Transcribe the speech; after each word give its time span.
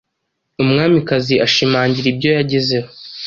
Umwamikazi 0.63 1.35
ashimangira 1.45 2.07
ibyo 2.13 2.29
yagezeho 2.37 2.89